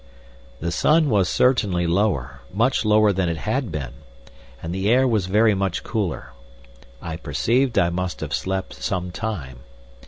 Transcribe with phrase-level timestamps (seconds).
[0.61, 3.93] The sun was certainly lower, much lower than it had been;
[4.63, 6.31] the air was very much cooler.
[7.03, 9.59] I perceived I must have slept some time.